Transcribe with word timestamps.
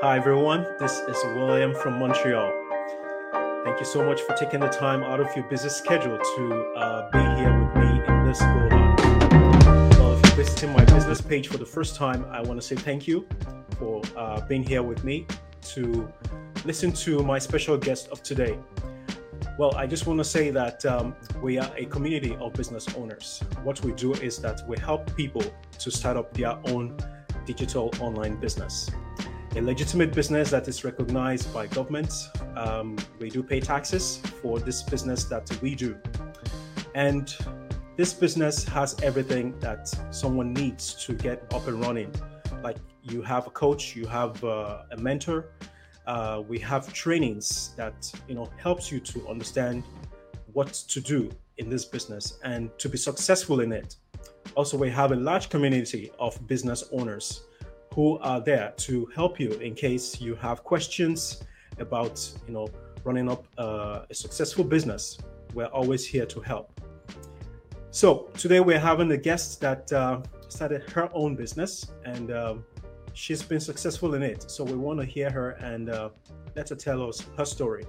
Hi, 0.00 0.16
everyone. 0.16 0.64
This 0.78 1.00
is 1.08 1.16
William 1.34 1.74
from 1.74 1.98
Montreal. 1.98 2.52
Thank 3.64 3.80
you 3.80 3.84
so 3.84 4.04
much 4.04 4.20
for 4.20 4.32
taking 4.36 4.60
the 4.60 4.68
time 4.68 5.02
out 5.02 5.18
of 5.18 5.26
your 5.34 5.44
busy 5.46 5.68
schedule 5.68 6.16
to 6.16 6.72
uh, 6.76 7.10
be 7.10 7.18
here 7.40 7.52
with 7.58 7.74
me 7.74 8.06
in 8.06 8.24
this 8.24 8.40
On. 8.40 8.94
Well, 9.98 10.16
if 10.16 10.24
you're 10.24 10.36
visiting 10.36 10.72
my 10.72 10.84
business 10.84 11.20
page 11.20 11.48
for 11.48 11.58
the 11.58 11.66
first 11.66 11.96
time, 11.96 12.24
I 12.26 12.40
want 12.42 12.60
to 12.60 12.64
say 12.64 12.76
thank 12.76 13.08
you 13.08 13.26
for 13.76 14.00
uh, 14.16 14.40
being 14.42 14.62
here 14.62 14.84
with 14.84 15.02
me 15.02 15.26
to 15.62 16.08
listen 16.64 16.92
to 16.92 17.24
my 17.24 17.40
special 17.40 17.76
guest 17.76 18.06
of 18.12 18.22
today. 18.22 18.56
Well, 19.58 19.74
I 19.74 19.88
just 19.88 20.06
want 20.06 20.18
to 20.18 20.24
say 20.24 20.50
that 20.50 20.86
um, 20.86 21.16
we 21.42 21.58
are 21.58 21.72
a 21.76 21.86
community 21.86 22.36
of 22.36 22.52
business 22.52 22.86
owners. 22.94 23.42
What 23.64 23.82
we 23.82 23.90
do 23.94 24.14
is 24.14 24.38
that 24.38 24.60
we 24.68 24.78
help 24.78 25.12
people 25.16 25.42
to 25.80 25.90
start 25.90 26.16
up 26.16 26.32
their 26.34 26.56
own 26.66 26.96
digital 27.44 27.90
online 28.00 28.36
business. 28.36 28.92
A 29.58 29.60
legitimate 29.60 30.14
business 30.14 30.50
that 30.50 30.68
is 30.68 30.84
recognized 30.84 31.52
by 31.52 31.66
governments. 31.66 32.30
Um, 32.54 32.96
we 33.18 33.28
do 33.28 33.42
pay 33.42 33.58
taxes 33.58 34.18
for 34.40 34.60
this 34.60 34.84
business 34.84 35.24
that 35.24 35.50
we 35.60 35.74
do. 35.74 35.96
And 36.94 37.34
this 37.96 38.12
business 38.12 38.62
has 38.66 38.94
everything 39.02 39.58
that 39.58 39.88
someone 40.14 40.52
needs 40.54 40.94
to 41.06 41.12
get 41.12 41.42
up 41.52 41.66
and 41.66 41.80
running. 41.80 42.14
Like 42.62 42.76
you 43.02 43.20
have 43.22 43.48
a 43.48 43.50
coach, 43.50 43.96
you 43.96 44.06
have 44.06 44.44
uh, 44.44 44.82
a 44.92 44.96
mentor, 44.96 45.46
uh, 46.06 46.40
we 46.46 46.60
have 46.60 46.92
trainings 46.92 47.74
that 47.76 48.12
you 48.28 48.36
know 48.36 48.48
helps 48.58 48.92
you 48.92 49.00
to 49.00 49.26
understand 49.26 49.82
what 50.52 50.72
to 50.72 51.00
do 51.00 51.32
in 51.56 51.68
this 51.68 51.84
business 51.84 52.38
and 52.44 52.70
to 52.78 52.88
be 52.88 52.96
successful 52.96 53.58
in 53.58 53.72
it. 53.72 53.96
Also, 54.54 54.78
we 54.78 54.88
have 54.88 55.10
a 55.10 55.16
large 55.16 55.48
community 55.50 56.12
of 56.20 56.46
business 56.46 56.84
owners 56.92 57.47
who 57.98 58.16
are 58.20 58.40
there 58.40 58.72
to 58.76 59.06
help 59.12 59.40
you 59.40 59.50
in 59.54 59.74
case 59.74 60.20
you 60.20 60.36
have 60.36 60.62
questions 60.62 61.42
about 61.80 62.16
you 62.46 62.54
know 62.54 62.68
running 63.02 63.28
up 63.28 63.44
uh, 63.58 64.02
a 64.08 64.14
successful 64.14 64.62
business. 64.62 65.18
We're 65.52 65.72
always 65.78 66.06
here 66.06 66.24
to 66.26 66.38
help. 66.40 66.80
So 67.90 68.28
today 68.38 68.60
we're 68.60 68.78
having 68.78 69.10
a 69.10 69.16
guest 69.16 69.60
that 69.62 69.92
uh, 69.92 70.20
started 70.46 70.88
her 70.92 71.10
own 71.12 71.34
business 71.34 71.90
and 72.04 72.30
um, 72.30 72.64
she's 73.14 73.42
been 73.42 73.58
successful 73.58 74.14
in 74.14 74.22
it. 74.22 74.48
So 74.48 74.62
we 74.62 74.76
want 74.76 75.00
to 75.00 75.04
hear 75.04 75.28
her 75.30 75.50
and 75.70 75.90
uh, 75.90 76.10
let 76.54 76.68
her 76.68 76.76
tell 76.76 77.02
us 77.02 77.26
her 77.36 77.44
story. 77.44 77.84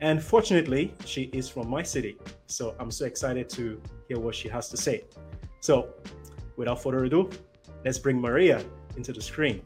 And 0.00 0.22
fortunately, 0.22 0.94
she 1.04 1.22
is 1.32 1.48
from 1.48 1.68
my 1.68 1.82
city. 1.82 2.16
So 2.46 2.76
I'm 2.78 2.92
so 2.92 3.06
excited 3.06 3.48
to 3.58 3.82
hear 4.06 4.20
what 4.20 4.36
she 4.36 4.48
has 4.50 4.68
to 4.68 4.76
say. 4.76 5.02
So 5.58 5.88
without 6.56 6.80
further 6.80 7.06
ado, 7.06 7.28
let's 7.84 7.98
bring 7.98 8.20
Maria 8.20 8.64
into 8.96 9.12
the 9.12 9.20
screen. 9.20 9.62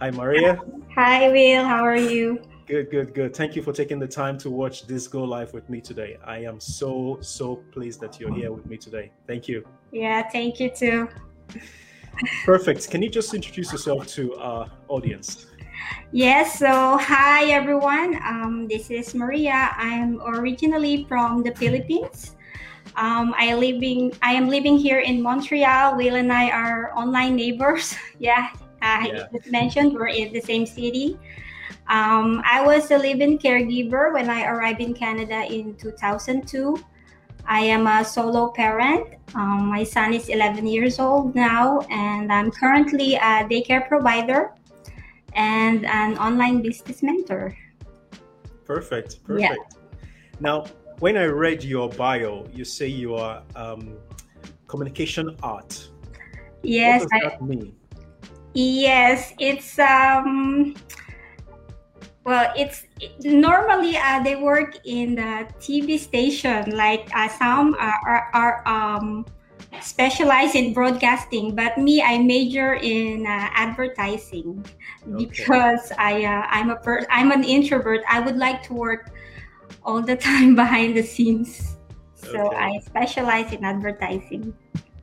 Hi, 0.00 0.10
Maria. 0.10 0.58
Hi, 0.94 1.28
Will. 1.30 1.64
How 1.64 1.84
are 1.84 1.96
you? 1.96 2.40
Good, 2.66 2.90
good, 2.90 3.14
good. 3.14 3.34
Thank 3.34 3.56
you 3.56 3.62
for 3.62 3.72
taking 3.72 3.98
the 3.98 4.06
time 4.06 4.38
to 4.38 4.50
watch 4.50 4.86
this 4.86 5.08
go 5.08 5.24
live 5.24 5.52
with 5.52 5.68
me 5.68 5.80
today. 5.80 6.18
I 6.24 6.38
am 6.38 6.60
so, 6.60 7.18
so 7.20 7.56
pleased 7.72 8.00
that 8.00 8.20
you're 8.20 8.34
here 8.34 8.52
with 8.52 8.66
me 8.66 8.76
today. 8.76 9.10
Thank 9.26 9.48
you. 9.48 9.66
Yeah, 9.90 10.28
thank 10.28 10.60
you 10.60 10.70
too. 10.70 11.08
Perfect. 12.44 12.90
Can 12.90 13.02
you 13.02 13.08
just 13.08 13.32
introduce 13.32 13.72
yourself 13.72 14.06
to 14.08 14.34
our 14.36 14.70
audience? 14.88 15.46
Yes, 16.12 16.58
so 16.58 16.98
hi 16.98 17.50
everyone. 17.50 18.20
Um, 18.24 18.66
this 18.68 18.90
is 18.90 19.14
Maria. 19.14 19.70
I'm 19.76 20.20
originally 20.22 21.06
from 21.08 21.42
the 21.42 21.54
Philippines. 21.54 22.36
Um, 22.96 23.34
I 23.36 23.54
living 23.54 24.12
I 24.22 24.32
am 24.32 24.48
living 24.48 24.76
here 24.78 25.00
in 25.00 25.22
Montreal. 25.22 25.96
Will 25.96 26.16
and 26.16 26.32
I 26.32 26.50
are 26.50 26.92
online 26.96 27.36
neighbors. 27.36 27.94
yeah, 28.18 28.50
I 28.82 29.12
yeah. 29.14 29.38
mentioned 29.50 29.94
we're 29.94 30.08
in 30.08 30.32
the 30.32 30.40
same 30.40 30.66
city. 30.66 31.18
Um, 31.88 32.42
I 32.44 32.60
was 32.60 32.90
a 32.90 32.98
live-in 32.98 33.38
caregiver 33.38 34.12
when 34.12 34.28
I 34.28 34.44
arrived 34.44 34.80
in 34.80 34.92
Canada 34.92 35.46
in 35.48 35.74
2002. 35.76 36.76
I 37.46 37.60
am 37.60 37.86
a 37.86 38.04
solo 38.04 38.52
parent. 38.52 39.16
Um, 39.34 39.72
my 39.72 39.84
son 39.84 40.12
is 40.12 40.28
11 40.28 40.66
years 40.66 40.98
old 40.98 41.34
now, 41.34 41.80
and 41.88 42.30
I'm 42.30 42.50
currently 42.50 43.14
a 43.14 43.48
daycare 43.48 43.88
provider 43.88 44.52
and 45.32 45.86
an 45.86 46.18
online 46.18 46.60
business 46.60 47.02
mentor. 47.02 47.56
Perfect. 48.66 49.24
Perfect. 49.24 49.40
Yeah. 49.40 49.56
Now, 50.40 50.66
when 51.00 51.16
I 51.16 51.24
read 51.26 51.62
your 51.62 51.88
bio, 51.88 52.46
you 52.52 52.64
say 52.64 52.86
you 52.86 53.14
are 53.14 53.42
um, 53.54 53.96
communication 54.66 55.36
art. 55.42 55.88
Yes. 56.62 57.02
What 57.02 57.10
does 57.10 57.30
that 57.32 57.42
mean? 57.42 57.74
Yes, 58.54 59.32
it's 59.38 59.78
um 59.78 60.74
well, 62.24 62.52
it's 62.56 62.84
normally 63.24 63.96
uh, 63.96 64.22
they 64.22 64.36
work 64.36 64.76
in 64.84 65.14
the 65.14 65.48
TV 65.60 65.98
station. 65.98 66.76
Like 66.76 67.08
uh, 67.14 67.28
some 67.28 67.74
are, 67.78 68.00
are, 68.04 68.30
are 68.34 68.68
um, 68.68 69.24
specialized 69.80 70.54
in 70.54 70.74
broadcasting, 70.74 71.54
but 71.54 71.78
me, 71.78 72.02
I 72.02 72.18
major 72.18 72.74
in 72.74 73.26
uh, 73.26 73.48
advertising 73.54 74.62
okay. 75.08 75.24
because 75.24 75.90
I 75.96 76.24
uh, 76.24 76.44
I'm 76.50 76.68
a 76.68 76.76
per- 76.76 77.06
I'm 77.08 77.32
an 77.32 77.44
introvert. 77.44 78.02
I 78.10 78.20
would 78.20 78.36
like 78.36 78.62
to 78.64 78.74
work 78.74 79.10
all 79.88 80.02
the 80.02 80.16
time 80.16 80.54
behind 80.62 80.96
the 80.96 81.02
scenes, 81.02 81.76
so 82.14 82.48
okay. 82.48 82.56
I 82.56 82.78
specialize 82.80 83.52
in 83.52 83.64
advertising. 83.64 84.54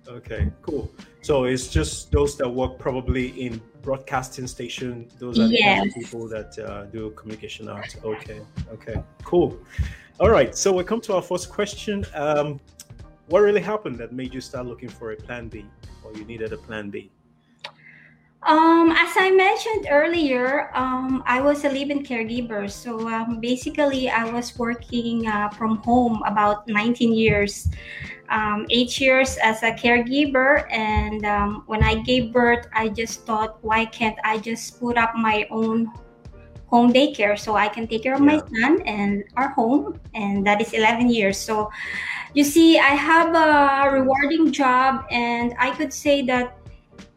Okay, 0.08 0.52
cool. 0.62 0.92
So 1.22 1.46
it's 1.46 1.68
just 1.68 2.12
those 2.12 2.38
that 2.38 2.48
work 2.48 2.78
probably 2.78 3.30
in 3.30 3.60
broadcasting 3.82 4.46
station. 4.46 5.10
Those 5.18 5.40
are 5.40 5.48
yes. 5.48 5.84
the 5.86 6.02
people 6.02 6.28
that 6.30 6.60
uh, 6.60 6.86
do 6.86 7.10
communication 7.12 7.68
art. 7.68 7.96
Okay, 8.04 8.42
okay, 8.72 9.02
cool. 9.24 9.58
All 10.20 10.30
right. 10.30 10.56
So 10.56 10.72
we 10.72 10.84
come 10.84 11.02
to 11.02 11.16
our 11.16 11.22
first 11.24 11.50
question. 11.50 12.06
Um, 12.14 12.60
what 13.28 13.40
really 13.40 13.62
happened 13.62 13.98
that 13.98 14.14
made 14.14 14.36
you 14.36 14.42
start 14.42 14.68
looking 14.68 14.90
for 14.90 15.12
a 15.14 15.16
plan 15.16 15.48
B, 15.50 15.66
or 16.04 16.14
you 16.14 16.26
needed 16.26 16.54
a 16.54 16.58
plan 16.58 16.92
B? 16.92 17.10
Um, 18.46 18.92
as 18.92 19.10
I 19.18 19.32
mentioned 19.32 19.88
earlier, 19.90 20.70
um, 20.78 21.24
I 21.26 21.42
was 21.42 21.66
a 21.66 21.70
live-in 21.70 22.04
caregiver. 22.04 22.70
So 22.70 23.10
um, 23.10 23.40
basically, 23.40 24.08
I 24.08 24.30
was 24.30 24.58
working 24.60 25.26
uh, 25.26 25.50
from 25.50 25.78
home 25.78 26.22
about 26.28 26.68
19 26.68 27.12
years, 27.12 27.68
um, 28.30 28.68
eight 28.70 29.02
years 29.02 29.38
as 29.38 29.64
a 29.64 29.72
caregiver. 29.72 30.72
And 30.72 31.26
um, 31.26 31.64
when 31.66 31.82
I 31.82 31.96
gave 31.96 32.32
birth, 32.32 32.68
I 32.76 32.90
just 32.90 33.26
thought, 33.26 33.58
why 33.64 33.86
can't 33.86 34.18
I 34.24 34.38
just 34.38 34.80
put 34.80 34.96
up 34.96 35.16
my 35.16 35.48
own 35.50 35.92
home 36.68 36.94
daycare 36.94 37.40
so 37.40 37.56
I 37.56 37.68
can 37.68 37.88
take 37.88 38.04
care 38.04 38.14
of 38.14 38.20
yeah. 38.20 38.26
my 38.26 38.38
son 38.38 38.82
and 38.86 39.24
our 39.38 39.50
home? 39.50 40.00
And 40.14 40.46
that 40.46 40.62
is 40.62 40.72
11 40.72 41.10
years. 41.10 41.40
So 41.40 41.72
you 42.36 42.44
see, 42.44 42.78
I 42.78 42.94
have 42.94 43.34
a 43.34 43.90
rewarding 43.90 44.52
job, 44.52 45.06
and 45.10 45.56
I 45.58 45.72
could 45.72 45.92
say 45.92 46.22
that 46.28 46.60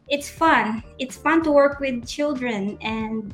it's 0.09 0.29
fun. 0.29 0.83
It's 0.97 1.15
fun 1.15 1.43
to 1.43 1.51
work 1.51 1.79
with 1.79 2.05
children, 2.05 2.77
and 2.81 3.33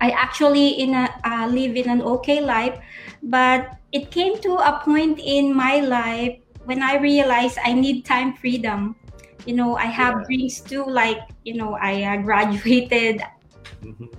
I 0.00 0.10
actually 0.10 0.80
in 0.80 0.94
a 0.94 1.08
uh, 1.24 1.46
live 1.48 1.76
in 1.76 1.88
an 1.88 2.02
okay 2.02 2.40
life, 2.40 2.80
but 3.22 3.76
it 3.92 4.10
came 4.10 4.40
to 4.40 4.56
a 4.56 4.80
point 4.84 5.20
in 5.20 5.54
my 5.54 5.80
life 5.80 6.40
when 6.64 6.82
I 6.82 6.96
realized 6.98 7.58
I 7.62 7.72
need 7.72 8.04
time 8.04 8.34
freedom. 8.34 8.96
You 9.46 9.54
know, 9.54 9.76
I 9.76 9.86
have 9.86 10.20
yeah. 10.20 10.24
dreams 10.26 10.60
too. 10.60 10.84
Like 10.84 11.20
you 11.44 11.54
know, 11.54 11.76
I 11.80 12.02
uh, 12.02 12.16
graduated. 12.26 13.22
Mm-hmm. 13.84 14.12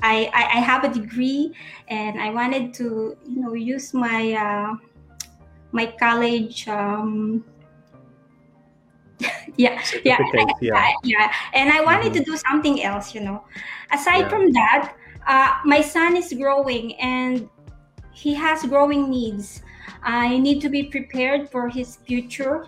I, 0.00 0.30
I, 0.32 0.42
I 0.58 0.60
have 0.62 0.84
a 0.84 0.88
degree, 0.94 1.50
and 1.88 2.20
I 2.20 2.30
wanted 2.30 2.74
to 2.74 3.16
you 3.26 3.40
know 3.42 3.54
use 3.54 3.94
my 3.94 4.34
uh, 4.34 4.74
my 5.72 5.86
college 5.98 6.68
um, 6.68 7.44
yeah, 9.56 9.82
yeah, 10.04 10.18
yeah, 10.60 10.92
yeah. 11.02 11.32
And 11.54 11.70
I 11.70 11.82
wanted 11.82 12.12
mm-hmm. 12.12 12.24
to 12.24 12.30
do 12.30 12.36
something 12.36 12.82
else, 12.82 13.14
you 13.14 13.20
know. 13.20 13.44
Aside 13.92 14.26
yeah. 14.26 14.28
from 14.28 14.52
that, 14.52 14.94
uh, 15.26 15.58
my 15.64 15.80
son 15.80 16.16
is 16.16 16.32
growing 16.32 16.94
and 17.00 17.48
he 18.12 18.34
has 18.34 18.64
growing 18.64 19.10
needs. 19.10 19.62
I 20.02 20.38
need 20.38 20.60
to 20.62 20.68
be 20.68 20.84
prepared 20.84 21.50
for 21.50 21.68
his 21.68 21.96
future. 22.06 22.66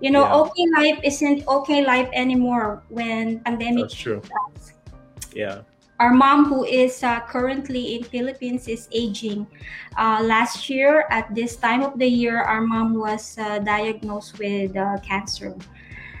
You 0.00 0.10
know, 0.10 0.24
yeah. 0.24 0.34
okay 0.34 0.64
life 0.76 1.00
isn't 1.02 1.48
okay 1.48 1.84
life 1.84 2.10
anymore 2.12 2.82
when 2.88 3.40
pandemic. 3.40 3.88
That's 3.88 3.94
true. 3.94 4.22
Yeah 5.32 5.62
our 5.98 6.12
mom 6.12 6.44
who 6.44 6.64
is 6.64 7.02
uh, 7.02 7.20
currently 7.20 7.96
in 7.96 8.04
philippines 8.04 8.68
is 8.68 8.88
aging 8.92 9.46
uh, 9.96 10.20
last 10.22 10.68
year 10.68 11.06
at 11.10 11.32
this 11.34 11.56
time 11.56 11.82
of 11.82 11.98
the 11.98 12.06
year 12.06 12.42
our 12.42 12.60
mom 12.60 12.94
was 12.94 13.38
uh, 13.38 13.58
diagnosed 13.60 14.38
with 14.38 14.76
uh, 14.76 14.98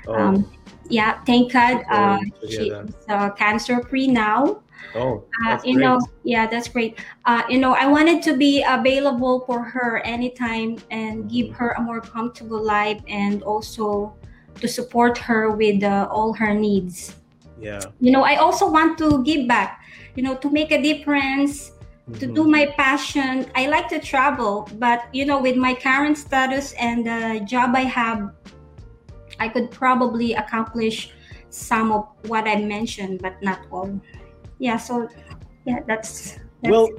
cancer 0.06 0.20
oh. 0.20 0.28
um, 0.28 0.50
yeah 0.88 1.22
thank 1.24 1.52
god 1.52 1.82
uh, 1.90 2.18
she's 2.48 2.72
uh, 3.08 3.30
cancer 3.30 3.82
free 3.82 4.06
now 4.06 4.62
Oh, 4.94 5.24
you 5.64 5.74
great. 5.74 5.84
know, 5.84 6.00
yeah, 6.24 6.46
that's 6.46 6.68
great. 6.68 6.98
Uh, 7.24 7.42
you 7.48 7.58
know, 7.58 7.74
I 7.74 7.86
wanted 7.86 8.22
to 8.22 8.36
be 8.36 8.64
available 8.66 9.40
for 9.44 9.62
her 9.62 9.98
anytime 10.04 10.78
and 10.90 11.30
give 11.30 11.50
her 11.52 11.72
a 11.72 11.80
more 11.82 12.00
comfortable 12.00 12.62
life 12.62 13.00
and 13.08 13.42
also 13.42 14.14
to 14.60 14.68
support 14.68 15.18
her 15.18 15.50
with 15.50 15.84
all 15.84 16.32
her 16.32 16.54
needs. 16.54 17.14
Yeah. 17.60 17.80
You 18.00 18.10
know, 18.10 18.22
I 18.22 18.36
also 18.36 18.70
want 18.70 18.98
to 18.98 19.22
give 19.24 19.48
back, 19.48 19.82
you 20.14 20.22
know, 20.22 20.34
to 20.36 20.50
make 20.50 20.72
a 20.72 20.80
difference, 20.80 21.72
to 22.20 22.26
Mhm. 22.26 22.34
do 22.34 22.44
my 22.44 22.66
passion. 22.76 23.46
I 23.54 23.66
like 23.66 23.88
to 23.88 23.98
travel, 23.98 24.68
but 24.78 25.04
you 25.12 25.24
know, 25.24 25.40
with 25.40 25.56
my 25.56 25.74
current 25.74 26.16
status 26.16 26.72
and 26.78 27.04
the 27.04 27.40
job 27.44 27.74
I 27.74 27.84
have, 27.84 28.30
I 29.38 29.48
could 29.48 29.70
probably 29.70 30.34
accomplish 30.34 31.12
some 31.50 31.92
of 31.92 32.08
what 32.26 32.46
I 32.46 32.56
mentioned, 32.56 33.22
but 33.22 33.40
not 33.42 33.60
all. 33.70 34.00
Yeah, 34.58 34.76
so 34.76 35.08
yeah, 35.64 35.80
that's, 35.86 36.38
that's 36.62 36.70
Well, 36.70 36.90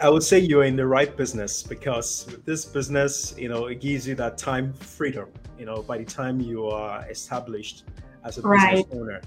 I 0.00 0.08
would 0.08 0.22
say 0.22 0.38
you're 0.38 0.64
in 0.64 0.76
the 0.76 0.86
right 0.86 1.16
business 1.16 1.62
because 1.62 2.26
with 2.26 2.44
this 2.44 2.64
business, 2.64 3.34
you 3.38 3.48
know, 3.48 3.66
it 3.66 3.80
gives 3.80 4.06
you 4.06 4.14
that 4.16 4.38
time 4.38 4.72
freedom. 4.72 5.28
You 5.58 5.66
know, 5.66 5.82
by 5.82 5.98
the 5.98 6.04
time 6.04 6.40
you 6.40 6.66
are 6.66 7.08
established 7.08 7.84
as 8.24 8.38
a 8.38 8.42
Right. 8.42 8.76
business 8.76 9.00
owner, 9.00 9.20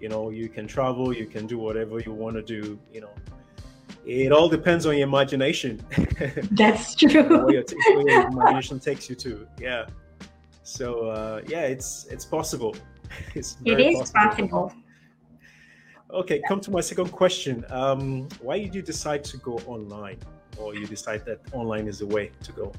you 0.00 0.08
know, 0.08 0.30
you 0.30 0.48
can 0.48 0.66
travel, 0.66 1.14
you 1.14 1.26
can 1.26 1.46
do 1.46 1.58
whatever 1.58 2.00
you 2.00 2.12
want 2.12 2.36
to 2.36 2.42
do. 2.42 2.78
You 2.92 3.02
know, 3.02 3.14
it 4.04 4.32
all 4.32 4.48
depends 4.48 4.86
on 4.86 4.96
your 4.96 5.06
imagination. 5.06 5.80
that's 6.52 7.00
where 7.02 7.10
true. 7.10 7.52
your, 7.52 7.64
where 7.94 8.08
your 8.08 8.26
imagination 8.28 8.80
takes 8.80 9.08
you 9.08 9.16
to. 9.16 9.46
Yeah. 9.60 9.86
So 10.66 11.10
uh, 11.10 11.42
yeah, 11.46 11.62
it's 11.62 12.06
it's 12.10 12.24
possible. 12.24 12.74
It's 13.38 13.56
It 13.64 13.78
is 13.78 14.10
possible. 14.10 14.74
Okay, 16.10 16.42
come 16.48 16.60
to 16.60 16.70
my 16.72 16.80
second 16.80 17.12
question. 17.12 17.64
Um, 17.70 18.28
why 18.42 18.58
did 18.58 18.74
you 18.74 18.82
decide 18.82 19.22
to 19.30 19.36
go 19.38 19.62
online, 19.66 20.18
or 20.58 20.74
you 20.74 20.86
decide 20.86 21.24
that 21.26 21.38
online 21.52 21.86
is 21.86 22.00
the 22.00 22.06
way 22.06 22.32
to 22.42 22.50
go? 22.52 22.72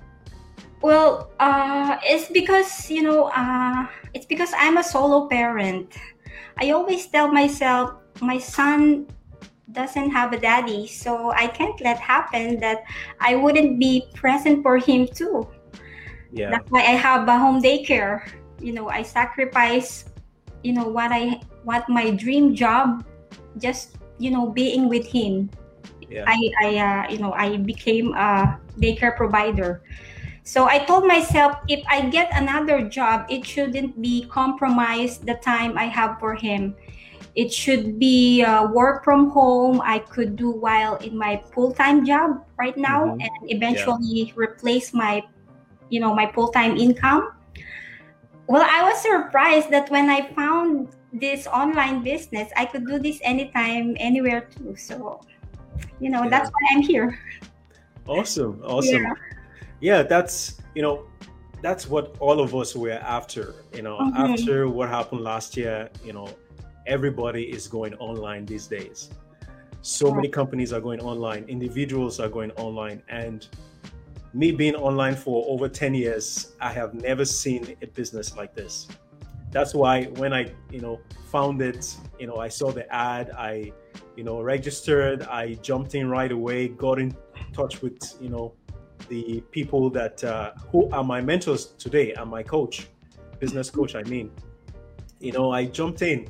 Well, 0.82 1.32
uh, 1.40 1.96
it's 2.04 2.28
because 2.28 2.92
you 2.92 3.04
know, 3.04 3.32
uh, 3.32 3.88
it's 4.14 4.26
because 4.26 4.52
I'm 4.60 4.76
a 4.78 4.84
solo 4.84 5.28
parent. 5.28 5.96
I 6.60 6.72
always 6.72 7.08
tell 7.08 7.32
myself 7.32 7.96
my 8.20 8.38
son 8.38 9.08
doesn't 9.72 10.12
have 10.12 10.34
a 10.34 10.40
daddy, 10.40 10.88
so 10.88 11.32
I 11.32 11.48
can't 11.48 11.80
let 11.80 12.00
happen 12.00 12.60
that 12.60 12.84
I 13.22 13.36
wouldn't 13.36 13.80
be 13.80 14.12
present 14.14 14.62
for 14.62 14.78
him 14.78 15.08
too. 15.08 15.48
Yeah, 16.32 16.52
That's 16.52 16.66
why 16.70 16.82
I 16.82 16.96
have 16.98 17.28
a 17.28 17.38
home 17.38 17.62
daycare. 17.62 18.22
You 18.60 18.74
know, 18.74 18.90
I 18.90 19.04
sacrifice, 19.04 20.06
you 20.64 20.74
know, 20.74 20.88
what 20.88 21.12
I 21.12 21.42
what 21.64 21.88
my 21.90 22.12
dream 22.12 22.56
job, 22.56 23.04
just 23.58 23.98
you 24.18 24.32
know, 24.32 24.50
being 24.52 24.90
with 24.90 25.06
him. 25.08 25.50
yeah, 26.10 26.24
I, 26.28 26.38
I 26.62 26.68
uh, 26.78 27.12
you 27.12 27.20
know, 27.20 27.34
I 27.34 27.58
became 27.58 28.14
a 28.14 28.60
daycare 28.80 29.16
provider. 29.16 29.82
So 30.44 30.66
I 30.68 30.80
told 30.86 31.06
myself 31.06 31.58
if 31.68 31.84
I 31.90 32.08
get 32.10 32.30
another 32.34 32.88
job, 32.88 33.26
it 33.30 33.46
shouldn't 33.46 34.02
be 34.02 34.28
compromise 34.30 35.20
the 35.20 35.36
time 35.36 35.78
I 35.78 35.86
have 35.86 36.20
for 36.20 36.36
him. 36.36 36.76
It 37.36 37.52
should 37.54 38.00
be 38.00 38.44
uh, 38.44 38.68
work 38.72 39.04
from 39.04 39.30
home. 39.30 39.82
I 39.84 40.00
could 40.00 40.36
do 40.36 40.50
while 40.52 40.96
in 40.98 41.18
my 41.18 41.42
full 41.54 41.74
time 41.74 42.06
job 42.06 42.44
right 42.58 42.76
now, 42.78 43.14
Mhm. 43.14 43.22
and 43.22 43.32
eventually 43.50 44.34
replace 44.36 44.94
my, 44.94 45.24
you 45.90 46.00
know, 46.00 46.14
my 46.14 46.32
full 46.32 46.50
time 46.50 46.78
income. 46.78 47.32
Well, 48.48 48.64
I 48.64 48.84
was 48.84 49.02
surprised 49.02 49.70
that 49.72 49.90
when 49.90 50.10
I 50.10 50.32
found 50.34 50.96
this 51.12 51.48
online 51.48 52.04
business, 52.04 52.50
I 52.56 52.66
could 52.66 52.86
do 52.88 52.98
this 53.00 53.20
anytime, 53.24 53.96
anywhere 54.00 54.48
too. 54.56 54.76
So, 54.76 55.20
you 56.00 56.10
know, 56.10 56.24
Yeah. 56.24 56.30
that's 56.30 56.50
why 56.50 56.64
I'm 56.72 56.82
here. 56.82 57.20
awesome, 58.08 58.62
awesome. 58.66 59.04
Yeah. 59.04 59.14
Yeah. 59.82 60.04
that's 60.04 60.62
you 60.76 60.82
know, 60.82 61.06
that's 61.62 61.90
what 61.90 62.16
all 62.20 62.40
of 62.40 62.54
us 62.56 62.76
were 62.76 63.02
after. 63.02 63.56
You 63.74 63.82
know, 63.82 63.98
Mhm. 63.98 64.34
after 64.34 64.70
what 64.70 64.90
happened 64.90 65.22
last 65.22 65.58
year, 65.58 65.90
you 66.06 66.14
know, 66.14 66.30
everybody 66.86 67.44
is 67.44 67.68
going 67.68 67.96
online 67.96 68.46
these 68.46 68.68
days. 68.68 69.10
So 69.82 70.14
many 70.14 70.30
companies 70.30 70.72
are 70.74 70.82
going 70.82 71.02
online, 71.02 71.46
individuals 71.48 72.20
are 72.20 72.30
going 72.30 72.52
online, 72.52 73.02
and 73.10 73.48
me 74.34 74.52
being 74.52 74.76
online 74.76 75.16
for 75.16 75.46
over 75.48 75.68
10 75.68 75.94
years, 75.94 76.54
I 76.60 76.72
have 76.72 76.94
never 76.94 77.26
seen 77.26 77.76
a 77.82 77.88
business 77.88 78.36
like 78.36 78.54
this. 78.54 78.88
That's 79.52 79.74
why 79.74 80.06
when 80.06 80.34
I, 80.34 80.52
you 80.70 80.82
know, 80.82 81.00
found 81.32 81.62
it, 81.62 81.96
you 82.20 82.28
know, 82.28 82.38
I 82.38 82.50
saw 82.50 82.72
the 82.72 82.92
ad, 82.94 83.32
I, 83.32 83.72
you 84.16 84.24
know, 84.24 84.42
registered, 84.42 85.24
I 85.24 85.54
jumped 85.56 85.96
in 85.96 86.10
right 86.10 86.32
away, 86.32 86.68
got 86.68 87.00
in 87.00 87.16
touch 87.54 87.82
with, 87.82 88.16
you 88.22 88.30
know, 88.30 88.54
the 89.10 89.42
people 89.52 89.90
that 89.92 90.24
uh, 90.24 90.52
who 90.72 90.90
are 90.90 91.04
my 91.04 91.22
mentors 91.22 91.68
today 91.78 92.14
and 92.14 92.30
my 92.30 92.44
coach, 92.44 92.88
business 93.40 93.70
coach, 93.70 93.96
I 93.96 94.04
mean. 94.04 94.32
You 95.20 95.32
know, 95.32 95.52
I 95.52 95.66
jumped 95.66 96.02
in 96.02 96.28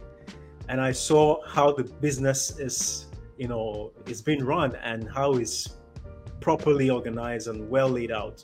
and 0.70 0.80
I 0.80 0.92
saw 0.92 1.42
how 1.46 1.72
the 1.72 1.84
business 1.84 2.60
is, 2.60 3.08
you 3.38 3.48
know, 3.48 3.92
is 4.06 4.22
being 4.22 4.44
run 4.44 4.76
and 4.76 5.10
how 5.10 5.34
it's 5.34 5.77
properly 6.40 6.90
organized 6.90 7.48
and 7.48 7.70
well 7.70 7.90
laid 7.90 8.12
out. 8.12 8.44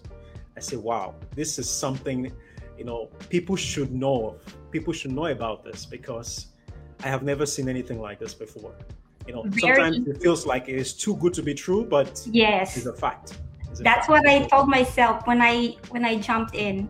I 0.58 0.60
say, 0.60 0.76
wow, 0.78 1.16
this 1.36 1.58
is 1.60 1.70
something, 1.70 2.32
you 2.78 2.86
know, 2.86 3.10
people 3.30 3.56
should 3.56 3.92
know 3.94 4.28
of. 4.30 4.72
People 4.72 4.94
should 4.94 5.12
know 5.12 5.28
about 5.28 5.64
this 5.64 5.86
because 5.86 6.48
I 7.04 7.08
have 7.08 7.24
never 7.24 7.46
seen 7.46 7.70
anything 7.70 8.00
like 8.00 8.20
this 8.20 8.34
before. 8.34 8.74
You 9.28 9.34
know, 9.34 9.44
Very- 9.48 9.76
sometimes 9.76 10.08
it 10.08 10.22
feels 10.22 10.46
like 10.46 10.68
it 10.70 10.76
is 10.76 10.94
too 10.94 11.16
good 11.18 11.34
to 11.36 11.44
be 11.44 11.54
true, 11.54 11.86
but 11.86 12.22
yes, 12.30 12.78
it's 12.78 12.86
a 12.86 12.94
fact. 12.94 13.38
It's 13.72 13.80
a 13.80 13.84
That's 13.84 14.08
fact. 14.08 14.10
what 14.10 14.28
I 14.28 14.46
told 14.48 14.68
myself 14.70 15.26
when 15.26 15.42
I 15.42 15.76
when 15.90 16.06
I 16.06 16.18
jumped 16.18 16.56
in. 16.56 16.90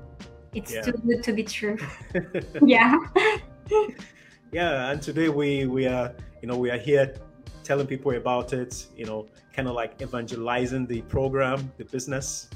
It's 0.53 0.73
Yeah. 0.73 0.81
too 0.81 0.93
good 1.07 1.23
to 1.23 1.33
be 1.33 1.43
true. 1.43 1.77
yeah. 2.65 2.95
yeah 4.51 4.91
and 4.91 5.01
today 5.01 5.29
we 5.29 5.65
we 5.65 5.87
are 5.87 6.13
you 6.41 6.47
know 6.47 6.57
we 6.57 6.69
are 6.69 6.77
here 6.77 7.15
telling 7.63 7.87
people 7.87 8.11
about 8.15 8.53
it 8.53 8.87
you 8.95 9.05
know 9.05 9.27
kind 9.53 9.67
of 9.67 9.75
like 9.75 10.01
evangelizing 10.01 10.85
the 10.87 11.01
program 11.03 11.71
the 11.77 11.85
business 11.85 12.49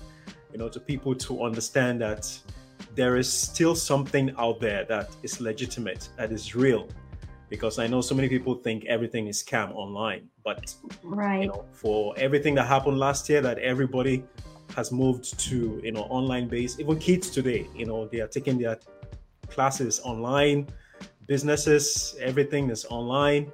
you 0.52 0.58
know 0.58 0.70
to 0.70 0.80
people 0.80 1.16
to 1.16 1.44
understand 1.44 2.02
that 2.02 2.28
there 2.96 3.18
is 3.18 3.32
still 3.32 3.76
something 3.76 4.34
out 4.38 4.60
there 4.60 4.84
that 4.86 5.16
is 5.24 5.40
legitimate 5.42 6.10
that 6.18 6.32
is 6.32 6.56
real 6.56 6.88
because 7.50 7.80
i 7.80 7.88
know 7.88 8.02
so 8.02 8.14
many 8.16 8.28
people 8.28 8.56
think 8.56 8.86
everything 8.86 9.28
is 9.28 9.44
scam 9.44 9.74
online 9.76 10.28
but 10.44 10.74
you 10.84 10.90
Right. 11.04 11.48
know 11.48 11.66
for 11.72 12.14
everything 12.18 12.56
that 12.56 12.66
happened 12.68 12.98
last 12.98 13.30
year 13.30 13.42
that 13.42 13.58
everybody 13.60 14.24
has 14.76 14.92
moved 14.92 15.40
to 15.40 15.80
you 15.84 15.92
know 15.92 16.02
online 16.04 16.48
based 16.48 16.80
even 16.80 16.98
kids 17.00 17.30
today 17.30 17.68
you 17.76 17.86
know 17.86 18.08
they 18.08 18.20
are 18.20 18.28
taking 18.28 18.58
their 18.58 18.78
classes 19.50 20.00
online 20.04 20.68
businesses 21.26 22.16
everything 22.20 22.70
is 22.70 22.86
online 22.90 23.50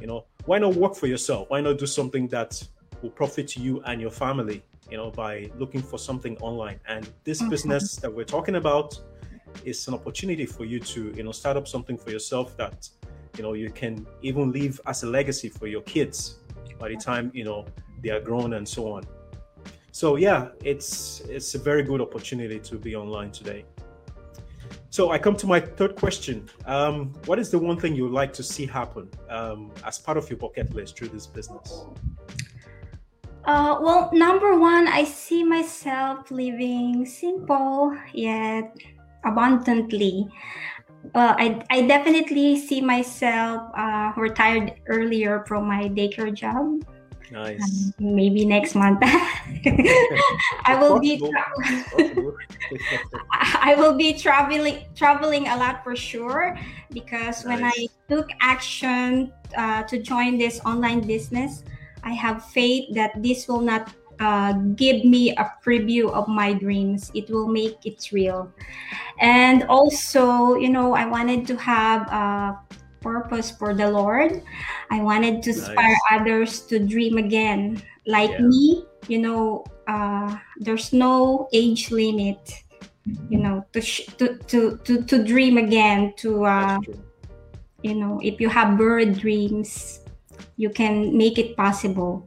you 0.00 0.06
know 0.06 0.24
why 0.44 0.58
not 0.58 0.74
work 0.74 0.94
for 0.94 1.06
yourself? 1.06 1.50
Why 1.50 1.60
not 1.60 1.78
do 1.78 1.86
something 1.86 2.28
that 2.28 2.62
will 3.02 3.10
profit 3.10 3.56
you 3.56 3.82
and 3.84 4.00
your 4.00 4.10
family 4.10 4.62
you 4.90 4.96
know 4.96 5.10
by 5.10 5.50
looking 5.58 5.82
for 5.82 5.98
something 5.98 6.36
online? 6.38 6.80
And 6.86 7.08
this 7.24 7.42
Mhm. 7.42 7.50
business 7.50 7.96
that 7.96 8.12
we're 8.12 8.24
talking 8.24 8.56
about 8.56 8.98
is 9.64 9.86
an 9.88 9.94
opportunity 9.94 10.46
for 10.46 10.64
you 10.64 10.80
to 10.80 11.12
you 11.16 11.22
know 11.22 11.32
start 11.32 11.56
up 11.56 11.66
something 11.66 11.98
for 11.98 12.10
yourself 12.10 12.56
that 12.56 12.88
you 13.36 13.42
know 13.42 13.52
you 13.54 13.70
can 13.70 14.06
even 14.22 14.52
leave 14.52 14.80
as 14.86 15.02
a 15.02 15.06
legacy 15.06 15.48
for 15.48 15.66
your 15.66 15.82
kids 15.82 16.38
by 16.78 16.88
the 16.88 16.96
time 16.96 17.30
you 17.34 17.44
know 17.44 17.64
they 18.02 18.10
are 18.10 18.20
grown 18.20 18.54
and 18.54 18.66
so 18.68 18.92
on. 18.92 19.02
So 19.90 20.16
yeah 20.16 20.48
it's 20.62 21.20
it's 21.28 21.54
a 21.54 21.58
very 21.58 21.82
good 21.82 22.00
opportunity 22.00 22.58
to 22.60 22.74
be 22.76 22.94
online 22.94 23.30
today 23.32 23.64
so 24.90 25.10
i 25.10 25.18
come 25.18 25.36
to 25.36 25.46
my 25.46 25.60
third 25.60 25.96
question 25.96 26.48
um, 26.66 27.12
what 27.26 27.38
is 27.38 27.50
the 27.50 27.58
one 27.58 27.78
thing 27.78 27.94
you 27.94 28.04
would 28.04 28.12
like 28.12 28.32
to 28.32 28.42
see 28.42 28.66
happen 28.66 29.08
um, 29.28 29.70
as 29.84 29.98
part 29.98 30.16
of 30.16 30.28
your 30.30 30.38
bucket 30.38 30.74
list 30.74 30.96
through 30.96 31.08
this 31.08 31.26
business 31.26 31.84
Uh, 33.48 33.80
well, 33.80 34.10
number 34.12 34.58
one, 34.58 34.86
I 34.88 35.04
see 35.04 35.42
myself 35.42 36.30
living 36.30 37.06
simple 37.06 37.96
yet 38.12 38.76
abundantly. 39.24 40.28
Well, 41.14 41.34
I, 41.38 41.64
I 41.70 41.88
definitely 41.88 42.58
see 42.58 42.82
myself 42.82 43.72
uh, 43.72 44.12
retired 44.16 44.74
earlier 44.86 45.44
from 45.48 45.66
my 45.66 45.88
daycare 45.88 46.34
job. 46.34 46.84
Nice 47.30 47.92
Um, 47.98 48.14
maybe 48.14 48.44
next 48.44 48.74
month. 48.74 48.98
I 50.64 50.76
will 50.80 50.98
be 51.00 51.18
tra- 51.18 51.52
I 53.62 53.74
will 53.76 53.96
be 53.96 54.12
traveling 54.14 54.84
traveling 54.94 55.48
a 55.48 55.56
lot 55.56 55.84
for 55.84 55.96
sure 55.96 56.58
because 56.92 57.44
when 57.44 57.64
I 57.64 57.86
took 58.08 58.28
action 58.40 59.32
uh, 59.56 59.82
to 59.84 59.98
join 59.98 60.38
this 60.38 60.60
online 60.64 61.06
business, 61.06 61.64
I 62.04 62.12
have 62.12 62.44
faith 62.46 62.94
that 62.94 63.22
this 63.22 63.48
will 63.48 63.60
not 63.62 63.92
uh, 64.20 64.52
give 64.74 65.04
me 65.04 65.30
a 65.36 65.52
preview 65.64 66.10
of 66.10 66.28
my 66.28 66.52
dreams. 66.52 67.10
It 67.14 67.30
will 67.30 67.48
make 67.48 67.86
it 67.86 68.10
real. 68.12 68.50
And 69.20 69.64
also, 69.64 70.54
you 70.56 70.68
know, 70.70 70.94
I 70.94 71.06
wanted 71.06 71.46
to 71.48 71.56
have 71.56 72.02
a 72.10 72.58
purpose 73.00 73.50
for 73.50 73.74
the 73.74 73.90
Lord. 73.90 74.42
I 74.90 75.00
wanted 75.02 75.42
to 75.44 75.50
inspire 75.50 75.96
Nice. 75.96 76.20
others 76.20 76.50
to 76.66 76.78
dream 76.78 77.18
again. 77.18 77.82
Like 78.06 78.30
Yeah. 78.30 78.46
me, 78.46 78.84
you 79.08 79.18
know, 79.18 79.64
uh, 79.86 80.36
there's 80.60 80.92
no 80.92 81.48
age 81.52 81.90
limit 81.90 82.64
you 83.28 83.38
know 83.38 83.64
to 83.72 83.80
sh- 83.80 84.06
to, 84.20 84.36
to 84.48 84.76
to 84.84 85.02
to 85.04 85.24
dream 85.24 85.56
again 85.56 86.12
to 86.16 86.44
uh 86.44 86.78
you 87.82 87.94
know 87.94 88.20
if 88.22 88.40
you 88.40 88.48
have 88.48 88.76
bird 88.76 89.16
dreams 89.16 90.00
you 90.56 90.68
can 90.68 91.16
make 91.16 91.38
it 91.38 91.56
possible 91.56 92.26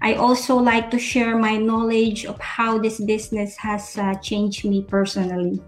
i 0.00 0.14
also 0.14 0.56
like 0.56 0.90
to 0.90 0.98
share 0.98 1.36
my 1.36 1.56
knowledge 1.56 2.24
of 2.24 2.40
how 2.40 2.78
this 2.78 3.00
business 3.04 3.56
has 3.56 3.96
uh, 3.98 4.14
changed 4.24 4.64
me 4.64 4.82
personally 4.82 5.60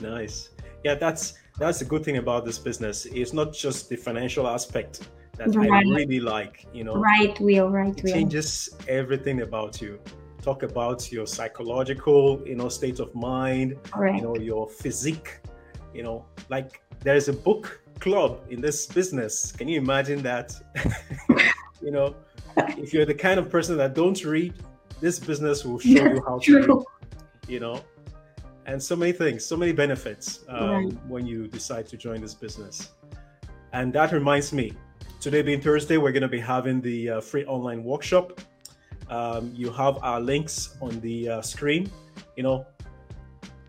nice 0.00 0.50
yeah 0.84 0.94
that's 0.94 1.39
that's 1.60 1.78
the 1.78 1.84
good 1.84 2.04
thing 2.04 2.16
about 2.16 2.44
this 2.44 2.58
business 2.58 3.06
it's 3.06 3.32
not 3.32 3.52
just 3.52 3.88
the 3.88 3.96
financial 3.96 4.48
aspect 4.48 5.08
that 5.36 5.54
right. 5.54 5.70
i 5.70 5.80
really 5.82 6.20
like 6.20 6.66
you 6.72 6.82
know 6.82 6.94
right 6.94 7.38
will 7.40 7.70
right 7.70 7.94
wheel. 7.94 7.96
it 7.96 8.02
will 8.02 8.12
changes 8.12 8.70
everything 8.88 9.42
about 9.42 9.80
you 9.80 10.00
talk 10.42 10.62
about 10.64 11.12
your 11.12 11.26
psychological 11.26 12.42
you 12.46 12.56
know 12.56 12.68
state 12.68 12.98
of 12.98 13.14
mind 13.14 13.76
right. 13.96 14.16
you 14.16 14.22
know 14.22 14.36
your 14.36 14.68
physique 14.68 15.40
you 15.94 16.02
know 16.02 16.24
like 16.48 16.82
there's 17.02 17.28
a 17.28 17.32
book 17.32 17.80
club 18.00 18.40
in 18.50 18.60
this 18.60 18.86
business. 18.86 19.52
Can 19.52 19.68
you 19.68 19.78
imagine 19.78 20.22
that? 20.22 20.54
you 21.82 21.90
know, 21.90 22.16
if 22.56 22.92
you're 22.92 23.06
the 23.06 23.14
kind 23.14 23.38
of 23.38 23.50
person 23.50 23.76
that 23.76 23.94
don't 23.94 24.22
read, 24.24 24.54
this 25.00 25.18
business 25.18 25.64
will 25.64 25.78
show 25.78 25.88
you 25.88 26.22
how 26.26 26.38
to 26.38 26.56
read. 26.56 26.84
You 27.48 27.60
know, 27.60 27.84
and 28.66 28.82
so 28.82 28.96
many 28.96 29.12
things, 29.12 29.44
so 29.44 29.56
many 29.56 29.72
benefits 29.72 30.40
um, 30.48 30.70
right. 30.70 31.06
when 31.06 31.26
you 31.26 31.48
decide 31.48 31.86
to 31.88 31.96
join 31.96 32.20
this 32.20 32.34
business. 32.34 32.92
And 33.72 33.92
that 33.92 34.12
reminds 34.12 34.52
me, 34.52 34.72
today 35.20 35.42
being 35.42 35.60
Thursday, 35.60 35.96
we're 35.96 36.12
going 36.12 36.22
to 36.22 36.28
be 36.28 36.40
having 36.40 36.80
the 36.80 37.10
uh, 37.10 37.20
free 37.20 37.44
online 37.44 37.84
workshop. 37.84 38.40
Um, 39.08 39.52
you 39.54 39.70
have 39.72 39.98
our 40.02 40.20
links 40.20 40.76
on 40.80 41.00
the 41.00 41.28
uh, 41.28 41.42
screen. 41.42 41.90
You 42.36 42.42
know, 42.42 42.66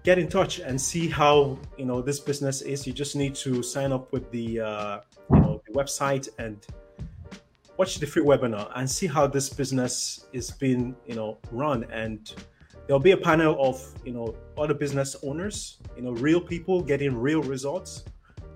get 0.04 0.18
in 0.18 0.28
touch 0.28 0.60
and 0.60 0.80
see 0.80 1.08
how 1.08 1.60
you 1.78 1.86
know 1.86 2.02
this 2.02 2.20
business 2.20 2.62
is 2.62 2.88
you 2.88 2.94
just 2.94 3.16
need 3.16 3.36
to 3.36 3.62
sign 3.62 3.92
up 3.92 4.12
with 4.12 4.30
the 4.32 4.60
uh, 4.60 5.00
you 5.32 5.40
know 5.40 5.62
the 5.68 5.74
website 5.74 6.30
and 6.38 6.66
watch 7.78 7.98
the 8.00 8.06
free 8.06 8.24
webinar 8.24 8.72
and 8.76 8.90
see 8.90 9.08
how 9.08 9.28
this 9.28 9.50
business 9.50 10.26
is 10.34 10.52
being 10.52 10.96
you 11.06 11.16
know 11.16 11.38
run 11.52 11.84
and 11.92 12.34
there'll 12.92 13.00
be 13.00 13.12
a 13.12 13.18
panel 13.32 13.56
of 13.58 13.82
you 14.04 14.12
know 14.12 14.36
other 14.58 14.74
business 14.74 15.16
owners 15.24 15.78
you 15.96 16.02
know 16.02 16.12
real 16.12 16.42
people 16.42 16.82
getting 16.82 17.16
real 17.16 17.42
results 17.44 18.04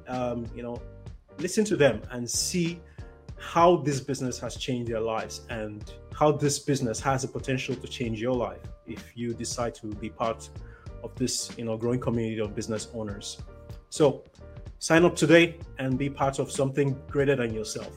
um, 0.09 0.45
you 0.53 0.61
know 0.61 0.77
listen 1.37 1.63
to 1.63 1.77
them 1.77 2.01
and 2.11 2.29
see 2.29 2.77
how 3.37 3.77
this 3.77 4.01
business 4.01 4.37
has 4.37 4.57
changed 4.57 4.91
their 4.91 4.99
lives 4.99 5.43
and 5.49 5.93
how 6.13 6.33
this 6.33 6.59
business 6.59 6.99
has 6.99 7.21
the 7.21 7.29
potential 7.29 7.73
to 7.75 7.87
change 7.87 8.19
your 8.19 8.35
life 8.35 8.59
if 8.85 9.13
you 9.15 9.33
decide 9.33 9.73
to 9.73 9.87
be 9.87 10.09
part 10.09 10.49
of 11.01 11.15
this 11.15 11.57
you 11.57 11.63
know 11.63 11.77
growing 11.77 12.01
community 12.01 12.41
of 12.41 12.53
business 12.53 12.89
owners. 12.93 13.41
So 13.89 14.25
sign 14.79 15.05
up 15.05 15.15
today 15.15 15.59
and 15.79 15.97
be 15.97 16.09
part 16.09 16.39
of 16.39 16.51
something 16.51 17.01
greater 17.07 17.37
than 17.37 17.53
yourself. 17.53 17.93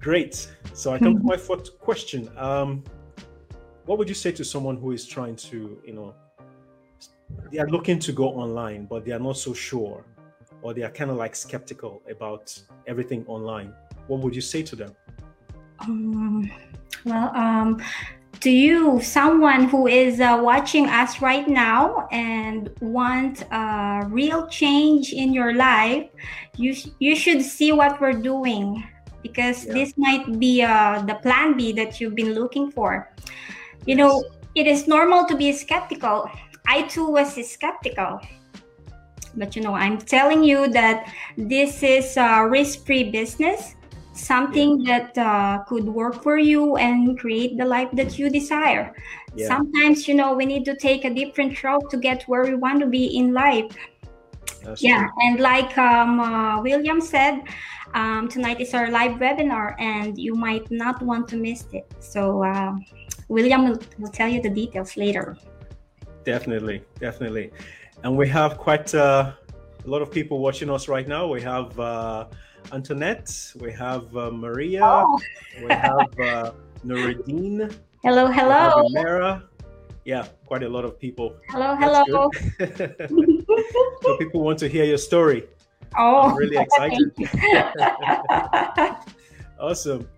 Great. 0.00 0.48
So 0.72 0.92
I 0.92 0.98
come 0.98 1.18
to 1.18 1.22
my 1.22 1.36
fourth 1.46 1.78
question. 1.78 2.28
Um, 2.36 2.82
what 3.86 3.98
would 3.98 4.08
you 4.08 4.14
say 4.14 4.32
to 4.32 4.44
someone 4.44 4.76
who 4.76 4.92
is 4.92 5.06
trying 5.06 5.36
to, 5.36 5.80
you 5.84 5.92
know, 5.92 6.14
they 7.50 7.58
are 7.58 7.68
looking 7.68 7.98
to 8.00 8.12
go 8.12 8.28
online, 8.30 8.84
but 8.84 9.04
they 9.04 9.12
are 9.12 9.18
not 9.18 9.36
so 9.36 9.54
sure, 9.54 10.04
or 10.62 10.74
they 10.74 10.82
are 10.82 10.90
kind 10.90 11.10
of 11.10 11.16
like 11.16 11.34
skeptical 11.34 12.02
about 12.10 12.60
everything 12.86 13.24
online? 13.26 13.72
What 14.08 14.20
would 14.20 14.34
you 14.34 14.40
say 14.40 14.62
to 14.62 14.76
them? 14.76 14.94
Um, 15.80 16.50
well, 17.04 17.34
um, 17.36 17.82
to 18.40 18.50
you, 18.50 19.00
someone 19.00 19.68
who 19.68 19.86
is 19.86 20.20
uh, 20.20 20.40
watching 20.42 20.86
us 20.88 21.22
right 21.22 21.48
now 21.48 22.08
and 22.10 22.70
want 22.80 23.42
a 23.50 24.02
real 24.08 24.46
change 24.48 25.12
in 25.12 25.32
your 25.32 25.54
life, 25.54 26.08
you 26.56 26.74
you 26.98 27.14
should 27.14 27.42
see 27.42 27.72
what 27.72 28.00
we're 28.00 28.20
doing 28.20 28.84
because 29.22 29.64
yeah. 29.64 29.74
this 29.74 29.94
might 29.96 30.38
be 30.38 30.62
uh, 30.62 31.02
the 31.02 31.14
plan 31.16 31.56
B 31.56 31.72
that 31.72 32.00
you've 32.00 32.14
been 32.14 32.34
looking 32.34 32.70
for. 32.70 33.10
You 33.86 33.96
yes. 33.96 33.98
know, 33.98 34.24
it 34.54 34.66
is 34.66 34.86
normal 34.86 35.24
to 35.26 35.36
be 35.36 35.52
skeptical. 35.52 36.30
I 36.66 36.82
too 36.82 37.08
was 37.08 37.34
skeptical. 37.48 38.20
But 39.34 39.54
you 39.54 39.62
know, 39.62 39.74
I'm 39.74 39.98
telling 39.98 40.42
you 40.42 40.68
that 40.68 41.12
this 41.36 41.82
is 41.82 42.16
a 42.16 42.46
risk-free 42.48 43.10
business 43.10 43.76
something 44.16 44.80
yeah. 44.80 44.98
that 44.98 45.18
uh, 45.18 45.64
could 45.64 45.84
work 45.84 46.22
for 46.22 46.38
you 46.38 46.76
and 46.76 47.18
create 47.18 47.56
the 47.56 47.64
life 47.64 47.88
that 47.92 48.18
you 48.18 48.30
desire. 48.30 48.94
Yeah. 49.34 49.48
Sometimes, 49.48 50.08
you 50.08 50.14
know, 50.14 50.34
we 50.34 50.46
need 50.46 50.64
to 50.64 50.74
take 50.76 51.04
a 51.04 51.12
different 51.12 51.62
route 51.62 51.90
to 51.90 51.96
get 51.96 52.22
where 52.24 52.44
we 52.44 52.54
want 52.54 52.80
to 52.80 52.86
be 52.86 53.16
in 53.16 53.32
life. 53.32 53.76
That's 54.62 54.82
yeah, 54.82 55.00
true. 55.00 55.10
and 55.22 55.40
like 55.40 55.76
um, 55.78 56.18
uh, 56.18 56.62
William 56.62 57.00
said, 57.00 57.42
um, 57.94 58.28
tonight 58.28 58.60
is 58.60 58.74
our 58.74 58.90
live 58.90 59.12
webinar, 59.12 59.74
and 59.78 60.18
you 60.18 60.34
might 60.34 60.68
not 60.70 61.00
want 61.02 61.28
to 61.28 61.36
miss 61.36 61.66
it. 61.72 61.86
So, 62.00 62.42
uh, 62.42 62.74
William 63.28 63.64
will, 63.98 64.10
tell 64.12 64.28
you 64.28 64.40
the 64.40 64.50
details 64.50 64.96
later. 64.96 65.36
Definitely, 66.24 66.82
definitely. 67.00 67.50
And 68.02 68.16
we 68.16 68.28
have 68.28 68.58
quite 68.58 68.94
uh, 68.94 69.32
a 69.84 69.88
lot 69.88 70.02
of 70.02 70.10
people 70.10 70.38
watching 70.38 70.70
us 70.70 70.88
right 70.88 71.06
now. 71.06 71.26
We 71.26 71.40
have 71.42 71.78
uh, 71.78 72.26
Antoinette, 72.72 73.30
we 73.60 73.72
have 73.72 74.16
uh, 74.16 74.30
Maria, 74.30 74.80
oh. 74.84 75.18
we 75.62 75.72
have 75.72 76.20
uh, 76.20 76.52
Nuruddin. 76.84 77.74
Hello, 78.02 78.30
hello. 78.30 78.88
Mara. 78.90 79.42
Yeah, 80.04 80.28
quite 80.46 80.62
a 80.62 80.68
lot 80.68 80.84
of 80.84 81.00
people. 81.00 81.34
Hello, 81.48 81.74
hello. 81.74 82.30
so 84.02 84.16
people 84.18 84.40
want 84.40 84.58
to 84.60 84.68
hear 84.68 84.84
your 84.84 84.98
story. 84.98 85.48
Oh, 85.98 86.30
I'm 86.30 86.36
really 86.36 86.56
excited. 86.56 87.10
awesome. 89.58 90.08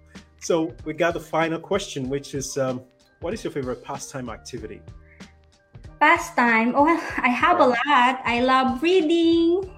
So 0.41 0.75
we 0.85 0.93
got 0.93 1.15
the 1.15 1.21
final 1.21 1.59
question, 1.59 2.09
which 2.11 2.35
is, 2.35 2.59
um, 2.59 2.83
what 3.21 3.35
is 3.35 3.43
your 3.43 3.53
favorite 3.53 3.83
pastime 3.83 4.29
activity? 4.29 4.81
Pastime. 6.01 6.75
Oh, 6.77 6.87
I 7.19 7.29
have 7.29 7.61
a 7.61 7.67
lot. 7.67 8.21
I 8.25 8.41
love 8.41 8.83
reading, 8.83 9.71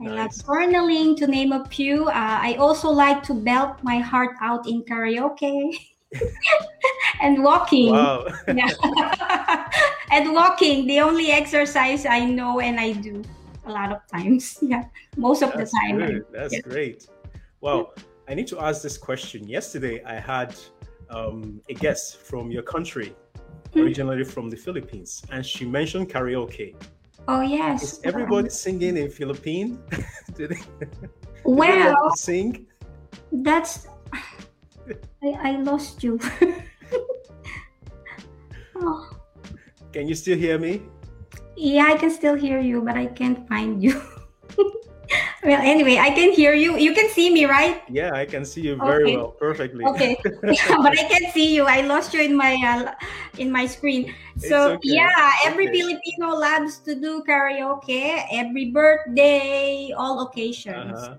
I 0.00 0.04
nice. 0.04 0.16
love 0.16 0.30
journaling, 0.46 1.16
to 1.16 1.26
name 1.26 1.52
a 1.52 1.64
few. 1.66 2.08
Uh, 2.08 2.38
I 2.42 2.54
also 2.58 2.88
like 2.90 3.22
to 3.24 3.34
belt 3.34 3.82
my 3.82 3.98
heart 3.98 4.36
out 4.40 4.68
in 4.68 4.82
karaoke 4.84 5.76
and 7.20 7.42
walking. 7.42 7.92
Wow. 7.92 8.26
and 10.12 10.32
walking, 10.32 10.86
the 10.86 11.00
only 11.00 11.32
exercise 11.32 12.06
I 12.06 12.24
know 12.24 12.60
and 12.60 12.78
I 12.78 12.92
do 12.92 13.22
a 13.66 13.72
lot 13.72 13.92
of 13.92 14.06
times. 14.06 14.58
Yeah, 14.62 14.84
most 15.16 15.42
of 15.42 15.52
That's 15.52 15.72
the 15.72 15.78
time. 15.80 16.24
That's 16.32 16.54
yeah. 16.54 16.60
great. 16.60 17.08
Well, 17.60 17.94
I 18.28 18.34
need 18.34 18.46
to 18.48 18.60
ask 18.60 18.82
this 18.82 18.96
question. 18.96 19.48
Yesterday, 19.48 20.02
I 20.04 20.14
had 20.14 20.54
um, 21.10 21.60
a 21.68 21.74
guest 21.74 22.18
from 22.18 22.50
your 22.50 22.62
country, 22.62 23.14
hmm. 23.72 23.80
originally 23.80 24.24
from 24.24 24.50
the 24.50 24.56
Philippines, 24.56 25.22
and 25.30 25.44
she 25.44 25.64
mentioned 25.64 26.08
karaoke. 26.10 26.74
Oh 27.26 27.42
yes. 27.42 27.82
Is 27.82 28.00
everybody 28.04 28.48
singing 28.48 28.96
in 28.96 29.10
Philippine? 29.10 29.78
Do 30.34 30.48
they, 30.48 30.60
well, 31.44 32.14
sing? 32.16 32.66
That's 33.30 33.86
I, 35.22 35.28
I 35.42 35.50
lost 35.56 36.02
you. 36.02 36.18
oh. 38.76 39.10
Can 39.92 40.08
you 40.08 40.14
still 40.14 40.38
hear 40.38 40.58
me? 40.58 40.82
Yeah, 41.56 41.86
I 41.88 41.96
can 41.96 42.10
still 42.10 42.34
hear 42.34 42.60
you, 42.60 42.82
but 42.82 42.96
I 42.96 43.06
can't 43.06 43.48
find 43.48 43.82
you. 43.82 44.00
well, 45.44 45.60
anyway, 45.62 45.98
I 45.98 46.10
can 46.10 46.32
hear 46.32 46.52
you. 46.52 46.76
You 46.76 46.94
can 46.94 47.08
see 47.10 47.30
me, 47.30 47.44
right? 47.44 47.82
Yeah, 47.88 48.12
I 48.12 48.26
can 48.26 48.44
see 48.44 48.62
you 48.62 48.76
very 48.76 49.04
okay. 49.04 49.16
well, 49.16 49.30
perfectly. 49.38 49.84
Okay, 49.84 50.16
yeah, 50.42 50.76
but 50.82 50.98
I 50.98 51.04
can 51.06 51.30
see 51.32 51.54
you. 51.54 51.64
I 51.64 51.82
lost 51.82 52.12
you 52.12 52.22
in 52.22 52.34
my 52.34 52.58
uh, 52.58 52.94
in 53.38 53.52
my 53.52 53.66
screen. 53.66 54.14
So 54.36 54.72
okay. 54.72 54.98
yeah, 54.98 55.30
every 55.44 55.68
okay. 55.68 55.78
Filipino 55.78 56.34
loves 56.34 56.78
to 56.80 56.94
do 56.94 57.22
karaoke. 57.22 58.24
Every 58.32 58.70
birthday, 58.70 59.92
all 59.96 60.26
occasions. 60.26 60.98
Uh-huh. 60.98 61.16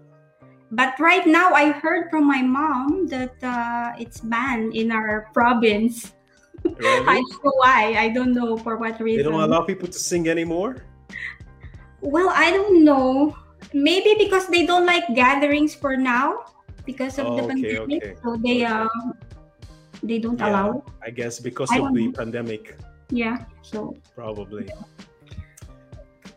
But 0.72 1.00
right 1.00 1.26
now, 1.26 1.54
I 1.54 1.72
heard 1.72 2.12
from 2.12 2.28
my 2.28 2.42
mom 2.42 3.08
that 3.08 3.34
uh, 3.42 3.94
it's 3.98 4.22
banned 4.22 4.76
in 4.76 4.92
our 4.92 5.30
province. 5.34 6.14
Really? 6.60 7.08
I 7.08 7.24
don't 7.24 7.40
know 7.40 7.56
why. 7.56 7.96
I 7.96 8.10
don't 8.10 8.34
know 8.34 8.58
for 8.58 8.76
what 8.76 9.00
reason. 9.00 9.24
They 9.24 9.32
don't 9.32 9.40
allow 9.40 9.62
people 9.62 9.88
to 9.88 9.98
sing 9.98 10.28
anymore. 10.28 10.84
Well, 12.02 12.28
I 12.36 12.52
don't 12.52 12.84
know. 12.84 13.34
Maybe 13.74 14.16
because 14.18 14.48
they 14.48 14.66
don't 14.66 14.86
like 14.86 15.04
gatherings 15.13 15.75
for 15.75 15.96
now 15.96 16.46
because 16.86 17.20
of 17.20 17.28
oh, 17.28 17.36
the 17.38 17.44
okay, 17.44 17.78
pandemic. 17.78 18.04
Okay. 18.04 18.16
So 18.24 18.36
they 18.38 18.66
um 18.66 19.13
they 20.01 20.20
don't 20.20 20.39
yeah, 20.39 20.50
allow. 20.50 20.84
I 21.04 21.10
guess 21.10 21.39
because 21.39 21.70
I 21.72 21.80
of 21.80 21.94
the 21.94 22.08
know. 22.08 22.13
pandemic. 22.13 22.78
Yeah. 23.10 23.46
So 23.62 23.96
probably. 24.16 24.70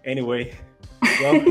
Anyway, 0.05 0.53
well, 1.21 1.45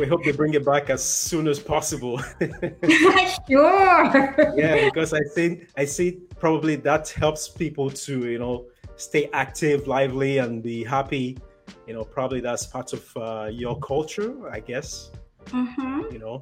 we 0.00 0.06
hope 0.06 0.24
they 0.24 0.32
bring 0.32 0.54
it 0.54 0.64
back 0.64 0.90
as 0.90 1.04
soon 1.04 1.46
as 1.46 1.60
possible. 1.60 2.18
sure. 3.48 4.54
yeah, 4.56 4.84
because 4.84 5.12
I 5.12 5.20
think 5.34 5.68
I 5.76 5.84
see 5.84 6.18
probably 6.40 6.76
that 6.76 7.10
helps 7.10 7.48
people 7.48 7.90
to 7.90 8.26
you 8.26 8.38
know 8.38 8.66
stay 8.96 9.28
active, 9.32 9.86
lively, 9.86 10.38
and 10.38 10.62
be 10.62 10.84
happy 10.84 11.38
you 11.86 11.94
know 11.94 12.04
probably 12.04 12.40
that's 12.40 12.66
part 12.66 12.92
of 12.92 13.16
uh, 13.16 13.48
your 13.50 13.78
culture 13.80 14.50
i 14.50 14.60
guess 14.60 15.10
Mm-hmm. 15.46 16.12
You 16.12 16.18
know, 16.18 16.40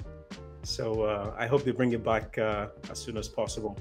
so 0.63 1.03
uh, 1.03 1.35
I 1.37 1.47
hope 1.47 1.65
they 1.65 1.73
bring 1.73 1.93
it 1.93 2.05
back 2.05 2.39
uh, 2.39 2.69
as 2.91 2.99
soon 2.99 3.17
as 3.17 3.29
possible. 3.29 3.79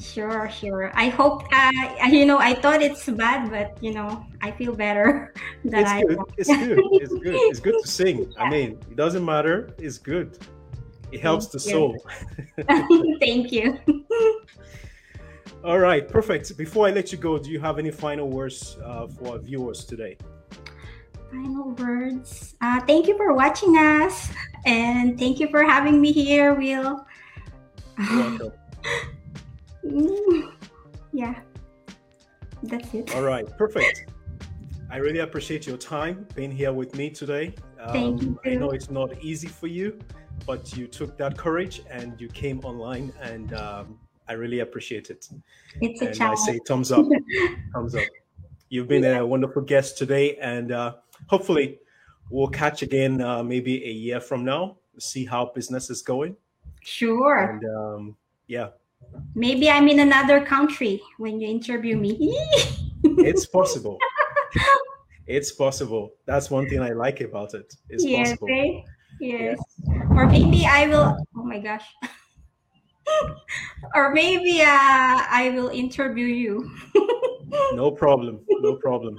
Sure, 0.00 0.50
sure. 0.50 0.90
I 0.94 1.08
hope. 1.08 1.44
Uh, 1.52 1.70
you 2.08 2.26
know, 2.26 2.38
I 2.38 2.54
thought 2.54 2.82
it's 2.82 3.08
bad, 3.08 3.50
but 3.50 3.78
you 3.82 3.94
know, 3.94 4.26
I 4.42 4.50
feel 4.50 4.74
better 4.74 5.32
that 5.66 5.82
It's 5.82 5.90
I. 5.90 6.02
good. 6.02 6.18
It's 6.36 6.48
good. 6.48 6.78
It's 7.02 7.14
good. 7.24 7.34
It's 7.34 7.60
good 7.60 7.76
to 7.82 7.88
sing. 7.88 8.32
I 8.38 8.50
mean, 8.50 8.78
it 8.90 8.96
doesn't 8.96 9.24
matter. 9.24 9.74
It's 9.78 9.98
good. 9.98 10.38
It 11.12 11.20
helps 11.20 11.46
the 11.46 11.58
you. 11.58 11.70
soul. 11.70 12.06
Thank 13.20 13.52
you. 13.52 13.78
All 15.64 15.78
right, 15.78 16.06
perfect. 16.06 16.54
Before 16.58 16.86
I 16.86 16.90
let 16.90 17.10
you 17.10 17.16
go, 17.16 17.38
do 17.38 17.50
you 17.50 17.58
have 17.58 17.78
any 17.78 17.90
final 17.90 18.28
words 18.28 18.76
uh, 18.84 19.06
for 19.06 19.28
our 19.32 19.38
viewers 19.38 19.86
today? 19.86 20.18
Final 21.30 21.70
words. 21.70 22.54
Uh, 22.60 22.80
thank 22.80 23.08
you 23.08 23.16
for 23.16 23.32
watching 23.32 23.78
us, 23.78 24.30
and 24.66 25.18
thank 25.18 25.40
you 25.40 25.48
for 25.48 25.64
having 25.64 26.02
me 26.02 26.12
here, 26.12 26.52
Will. 26.52 27.06
Welcome. 27.98 28.52
Yeah, 31.12 31.38
that's 32.64 32.92
it. 32.92 33.14
All 33.14 33.22
right, 33.22 33.46
perfect. 33.56 34.10
I 34.90 34.96
really 34.96 35.20
appreciate 35.20 35.64
your 35.64 35.76
time 35.76 36.26
being 36.34 36.50
here 36.50 36.72
with 36.72 36.96
me 36.96 37.08
today. 37.08 37.54
Um, 37.80 37.92
Thank 37.92 38.22
you, 38.22 38.40
I 38.44 38.56
know 38.56 38.70
it's 38.70 38.90
not 38.90 39.22
easy 39.22 39.46
for 39.46 39.68
you, 39.68 40.00
but 40.44 40.76
you 40.76 40.88
took 40.88 41.16
that 41.18 41.38
courage 41.38 41.82
and 41.88 42.20
you 42.20 42.28
came 42.28 42.58
online, 42.64 43.12
and 43.22 43.54
um, 43.54 44.00
I 44.28 44.32
really 44.34 44.60
appreciate 44.60 45.10
it. 45.10 45.28
It's 45.80 46.02
a 46.02 46.08
And 46.08 46.22
I 46.22 46.34
say 46.34 46.58
thumbs 46.66 46.90
up, 46.92 47.06
thumbs 47.72 47.94
up. 47.94 48.04
You've 48.68 48.88
been 48.88 49.04
a 49.04 49.26
wonderful 49.26 49.62
guest 49.62 49.98
today, 49.98 50.36
and 50.36 50.72
uh, 50.72 50.94
hopefully 51.26 51.78
we'll 52.30 52.48
catch 52.48 52.82
again 52.82 53.20
uh, 53.20 53.42
maybe 53.42 53.84
a 53.84 53.92
year 53.92 54.20
from 54.20 54.44
now 54.44 54.76
see 54.98 55.24
how 55.24 55.50
business 55.54 55.90
is 55.90 56.02
going. 56.02 56.36
Sure. 56.82 57.50
And 57.50 57.64
um, 57.76 58.16
yeah, 58.46 58.68
Maybe 59.34 59.68
I'm 59.70 59.88
in 59.88 60.00
another 60.00 60.44
country 60.44 61.02
when 61.18 61.40
you 61.40 61.48
interview 61.48 61.96
me. 61.96 62.16
it's 63.02 63.46
possible. 63.46 63.98
it's 65.26 65.52
possible. 65.52 66.12
That's 66.24 66.50
one 66.50 66.68
thing 66.68 66.80
I 66.80 66.90
like 66.90 67.20
about 67.20 67.54
it. 67.54 67.74
It's 67.90 68.04
yes, 68.04 68.30
possible. 68.30 68.48
right? 68.48 68.84
Yes. 69.20 69.58
Or 70.10 70.26
maybe 70.26 70.66
I 70.66 70.86
will. 70.88 71.16
Oh 71.36 71.44
my 71.44 71.58
gosh. 71.58 71.84
or 73.94 74.12
maybe 74.12 74.62
uh, 74.62 74.66
I 74.66 75.52
will 75.54 75.68
interview 75.68 76.26
you. 76.26 76.70
No 77.74 77.90
problem. 77.90 78.40
No 78.48 78.74
problem. 78.76 79.16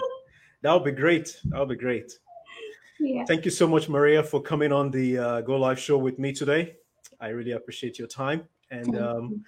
That'll 0.61 0.81
be 0.81 0.91
great. 0.91 1.39
That'll 1.45 1.65
be 1.65 1.75
great. 1.75 2.11
Yeah. 2.99 3.23
Thank 3.25 3.45
you 3.45 3.51
so 3.51 3.67
much, 3.67 3.87
Maria, 3.89 4.23
for 4.23 4.41
coming 4.41 4.71
on 4.71 4.91
the 4.91 5.17
uh, 5.17 5.41
Go 5.41 5.57
Live 5.57 5.79
show 5.79 5.97
with 5.97 6.19
me 6.19 6.33
today. 6.33 6.75
I 7.19 7.29
really 7.29 7.51
appreciate 7.51 7.99
your 7.99 8.07
time. 8.07 8.43
And 8.71 8.97
um, 8.97 9.43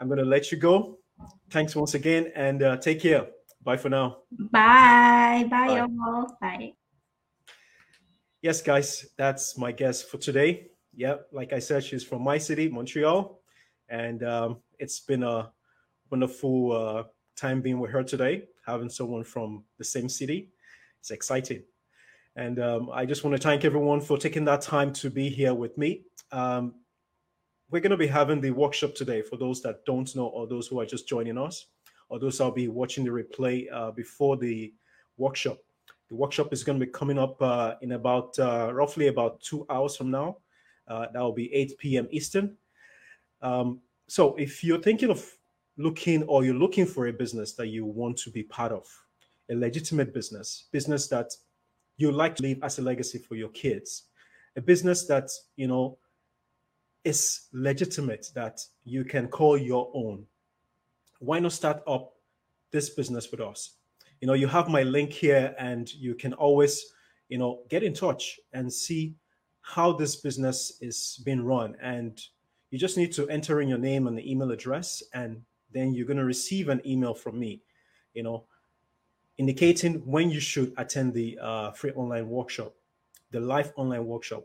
I'm 0.00 0.08
going 0.08 0.18
to 0.18 0.24
let 0.24 0.52
you 0.52 0.58
go. 0.58 0.98
Thanks 1.50 1.76
once 1.76 1.94
again 1.94 2.32
and 2.34 2.62
uh, 2.62 2.76
take 2.76 3.00
care. 3.00 3.26
Bye 3.62 3.76
for 3.76 3.88
now. 3.88 4.18
Bye. 4.30 5.46
Bye, 5.50 5.66
Bye. 5.66 5.80
all. 5.80 6.38
Bye. 6.40 6.72
Yes, 8.42 8.62
guys, 8.62 9.06
that's 9.18 9.58
my 9.58 9.70
guest 9.70 10.08
for 10.08 10.16
today. 10.16 10.68
Yeah, 10.94 11.16
like 11.30 11.52
I 11.52 11.58
said, 11.58 11.84
she's 11.84 12.02
from 12.02 12.22
my 12.22 12.38
city, 12.38 12.68
Montreal. 12.68 13.39
And 13.90 14.22
um, 14.22 14.58
it's 14.78 15.00
been 15.00 15.24
a 15.24 15.50
wonderful 16.10 16.72
uh, 16.72 17.02
time 17.36 17.60
being 17.60 17.80
with 17.80 17.90
her 17.90 18.02
today, 18.02 18.44
having 18.64 18.88
someone 18.88 19.24
from 19.24 19.64
the 19.78 19.84
same 19.84 20.08
city. 20.08 20.48
It's 21.00 21.10
exciting. 21.10 21.64
And 22.36 22.60
um, 22.60 22.90
I 22.92 23.04
just 23.04 23.24
want 23.24 23.36
to 23.36 23.42
thank 23.42 23.64
everyone 23.64 24.00
for 24.00 24.16
taking 24.16 24.44
that 24.44 24.62
time 24.62 24.92
to 24.94 25.10
be 25.10 25.28
here 25.28 25.52
with 25.52 25.76
me. 25.76 26.02
Um, 26.30 26.74
we're 27.70 27.80
going 27.80 27.90
to 27.90 27.96
be 27.96 28.06
having 28.06 28.40
the 28.40 28.52
workshop 28.52 28.94
today 28.94 29.22
for 29.22 29.36
those 29.36 29.60
that 29.62 29.84
don't 29.84 30.14
know 30.14 30.26
or 30.26 30.46
those 30.46 30.68
who 30.68 30.80
are 30.80 30.86
just 30.86 31.08
joining 31.08 31.38
us 31.38 31.66
or 32.08 32.18
those 32.18 32.38
that'll 32.38 32.52
be 32.52 32.68
watching 32.68 33.04
the 33.04 33.10
replay 33.10 33.66
uh, 33.72 33.90
before 33.90 34.36
the 34.36 34.72
workshop. 35.16 35.58
The 36.08 36.16
workshop 36.16 36.52
is 36.52 36.64
going 36.64 36.78
to 36.78 36.84
be 36.84 36.90
coming 36.90 37.18
up 37.18 37.40
uh, 37.40 37.74
in 37.82 37.92
about 37.92 38.38
uh, 38.38 38.70
roughly 38.72 39.06
about 39.08 39.40
two 39.40 39.64
hours 39.70 39.96
from 39.96 40.10
now. 40.10 40.38
Uh, 40.88 41.06
that 41.12 41.20
will 41.20 41.32
be 41.32 41.52
8 41.54 41.78
p.m. 41.78 42.08
Eastern. 42.10 42.56
Um, 43.42 43.80
so 44.08 44.34
if 44.36 44.62
you're 44.64 44.80
thinking 44.80 45.10
of 45.10 45.24
looking 45.76 46.22
or 46.24 46.44
you're 46.44 46.54
looking 46.54 46.86
for 46.86 47.06
a 47.06 47.12
business 47.12 47.52
that 47.54 47.68
you 47.68 47.86
want 47.86 48.18
to 48.18 48.30
be 48.30 48.42
part 48.42 48.72
of, 48.72 48.86
a 49.50 49.54
legitimate 49.54 50.12
business, 50.12 50.68
business 50.72 51.08
that 51.08 51.32
you 51.96 52.12
like 52.12 52.36
to 52.36 52.42
leave 52.42 52.62
as 52.62 52.78
a 52.78 52.82
legacy 52.82 53.18
for 53.18 53.34
your 53.34 53.48
kids, 53.50 54.04
a 54.56 54.60
business 54.60 55.06
that 55.06 55.30
you 55.56 55.68
know 55.68 55.98
is 57.04 57.48
legitimate 57.52 58.26
that 58.34 58.60
you 58.84 59.04
can 59.04 59.28
call 59.28 59.56
your 59.56 59.90
own. 59.94 60.26
Why 61.18 61.38
not 61.38 61.52
start 61.52 61.82
up 61.86 62.12
this 62.70 62.90
business 62.90 63.30
with 63.30 63.40
us? 63.40 63.76
You 64.20 64.26
know, 64.26 64.34
you 64.34 64.46
have 64.48 64.68
my 64.68 64.82
link 64.82 65.12
here, 65.12 65.54
and 65.58 65.92
you 65.94 66.14
can 66.14 66.34
always, 66.34 66.84
you 67.28 67.38
know, 67.38 67.62
get 67.68 67.82
in 67.82 67.94
touch 67.94 68.38
and 68.52 68.72
see 68.72 69.14
how 69.62 69.92
this 69.92 70.16
business 70.16 70.78
is 70.80 71.20
being 71.24 71.42
run. 71.42 71.76
And 71.82 72.20
you 72.70 72.78
just 72.78 72.96
need 72.96 73.12
to 73.12 73.28
enter 73.28 73.60
in 73.60 73.68
your 73.68 73.78
name 73.78 74.06
and 74.06 74.16
the 74.16 74.30
email 74.30 74.50
address, 74.52 75.02
and 75.12 75.42
then 75.72 75.92
you're 75.92 76.06
going 76.06 76.16
to 76.16 76.24
receive 76.24 76.68
an 76.68 76.80
email 76.86 77.14
from 77.14 77.38
me, 77.38 77.62
you 78.14 78.22
know, 78.22 78.44
indicating 79.38 79.94
when 80.04 80.30
you 80.30 80.40
should 80.40 80.72
attend 80.76 81.14
the 81.14 81.38
uh, 81.40 81.70
free 81.72 81.92
online 81.92 82.28
workshop, 82.28 82.74
the 83.30 83.40
live 83.40 83.72
online 83.76 84.06
workshop. 84.06 84.44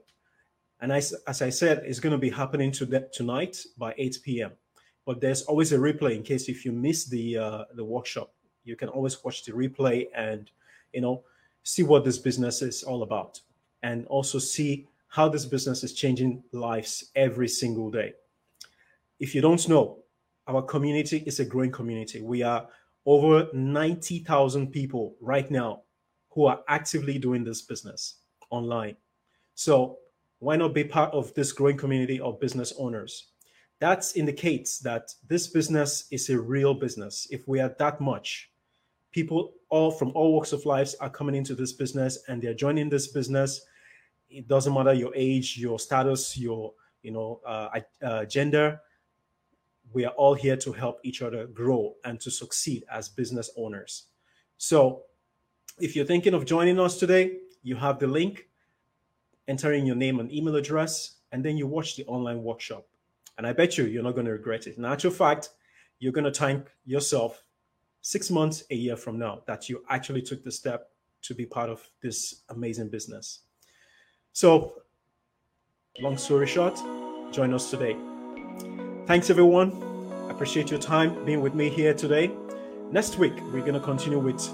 And 0.82 0.92
as, 0.92 1.14
as 1.28 1.42
I 1.42 1.50
said, 1.50 1.84
it's 1.86 2.00
going 2.00 2.12
to 2.12 2.18
be 2.18 2.30
happening 2.30 2.72
to 2.74 2.86
tonight 3.14 3.58
by 3.78 3.94
8 3.98 4.20
p.m. 4.24 4.52
But 5.06 5.22
there's 5.22 5.44
always 5.44 5.72
a 5.72 5.78
replay 5.78 6.16
in 6.16 6.24
case 6.24 6.50
if 6.50 6.66
you 6.66 6.72
miss 6.72 7.06
the 7.06 7.38
uh, 7.38 7.64
the 7.76 7.86
workshop, 7.86 8.34
you 8.64 8.76
can 8.76 8.90
always 8.90 9.24
watch 9.24 9.44
the 9.44 9.52
replay 9.52 10.08
and 10.16 10.50
you 10.94 11.02
know 11.02 11.24
see 11.62 11.84
what 11.84 12.04
this 12.04 12.18
business 12.18 12.64
is 12.64 12.82
all 12.82 13.04
about, 13.04 13.40
and 13.84 14.08
also 14.08 14.40
see 14.40 14.88
how 15.16 15.30
this 15.30 15.46
business 15.46 15.82
is 15.82 15.94
changing 15.94 16.44
lives 16.52 17.10
every 17.16 17.48
single 17.48 17.90
day. 17.90 18.12
If 19.18 19.34
you 19.34 19.40
don't 19.40 19.66
know, 19.70 20.00
our 20.46 20.62
community 20.62 21.24
is 21.26 21.40
a 21.40 21.46
growing 21.46 21.72
community. 21.72 22.22
We 22.22 22.44
are 22.44 22.68
over 23.06 23.48
90,000 23.54 24.74
people 24.74 25.16
right 25.22 25.50
now 25.50 25.84
who 26.32 26.48
are 26.48 26.60
actively 26.68 27.18
doing 27.18 27.46
this 27.46 27.62
business 27.62 28.16
online. 28.50 28.98
So 29.54 30.00
why 30.40 30.58
not 30.58 30.74
be 30.74 30.84
part 30.84 31.14
of 31.14 31.34
this 31.34 31.54
growing 31.54 31.78
community 31.78 32.20
of 32.20 32.42
business 32.42 32.74
owners? 32.78 33.28
That 33.80 34.06
indicates 34.18 34.80
that 34.80 35.14
this 35.30 35.48
business 35.48 36.10
is 36.12 36.30
a 36.30 36.38
real 36.38 36.74
business. 36.74 37.26
If 37.32 37.48
we 37.48 37.62
are 37.62 37.74
that 37.80 38.02
much, 38.02 38.52
people 39.14 39.54
all 39.70 39.92
from 39.92 40.12
all 40.14 40.34
walks 40.34 40.52
of 40.52 40.66
lives 40.66 40.94
are 40.96 41.10
coming 41.10 41.36
into 41.36 41.56
this 41.56 41.72
business 41.72 42.20
and 42.28 42.42
they're 42.42 42.54
joining 42.54 42.90
this 42.90 43.08
business. 43.08 43.62
It 44.36 44.48
doesn't 44.48 44.74
matter 44.74 44.94
your 44.94 45.14
age, 45.16 45.58
your 45.58 45.80
status, 45.80 46.38
your 46.38 46.74
you 47.02 47.12
know 47.12 47.40
uh, 47.46 47.80
uh, 48.04 48.26
gender. 48.26 48.82
We 49.94 50.04
are 50.04 50.14
all 50.14 50.34
here 50.34 50.58
to 50.58 50.74
help 50.74 51.00
each 51.04 51.22
other 51.22 51.48
grow 51.48 51.96
and 52.04 52.20
to 52.20 52.30
succeed 52.30 52.84
as 52.92 53.08
business 53.08 53.50
owners. 53.56 54.08
So, 54.58 55.04
if 55.80 55.96
you're 55.96 56.06
thinking 56.06 56.34
of 56.34 56.46
joining 56.46 56.80
us 56.80 57.00
today, 57.00 57.38
you 57.64 57.76
have 57.78 58.00
the 58.00 58.08
link 58.08 58.50
entering 59.48 59.86
your 59.86 59.96
name 59.96 60.20
and 60.20 60.32
email 60.34 60.56
address, 60.56 61.18
and 61.32 61.44
then 61.46 61.58
you 61.58 61.68
watch 61.68 61.96
the 61.96 62.06
online 62.06 62.44
workshop. 62.44 62.86
And 63.38 63.48
I 63.48 63.54
bet 63.54 63.78
you 63.78 63.86
you're 63.86 64.04
not 64.04 64.16
going 64.16 64.26
to 64.26 64.32
regret 64.32 64.68
it. 64.68 64.78
In 64.78 64.86
actual 64.86 65.12
fact, 65.12 65.50
you're 66.00 66.14
going 66.14 66.26
to 66.26 66.32
thank 66.32 66.68
yourself 66.86 67.44
six 68.02 68.30
months, 68.30 68.64
a 68.70 68.76
year 68.76 68.98
from 68.98 69.18
now 69.18 69.44
that 69.48 69.70
you 69.70 69.84
actually 69.90 70.22
took 70.22 70.44
the 70.44 70.52
step 70.52 70.90
to 71.22 71.34
be 71.34 71.46
part 71.46 71.70
of 71.70 71.88
this 72.02 72.44
amazing 72.50 72.90
business. 72.90 73.45
So, 74.36 74.74
long 76.02 76.18
story 76.18 76.46
short, 76.46 76.78
join 77.32 77.54
us 77.54 77.70
today. 77.70 77.96
Thanks, 79.06 79.30
everyone. 79.30 79.72
I 80.28 80.32
appreciate 80.32 80.70
your 80.70 80.80
time 80.82 81.24
being 81.24 81.40
with 81.40 81.56
me 81.56 81.70
here 81.70 81.94
today. 81.94 82.32
Next 82.92 83.18
week, 83.18 83.32
we're 83.54 83.62
going 83.62 83.76
to 83.76 83.80
continue 83.80 84.20
with 84.20 84.46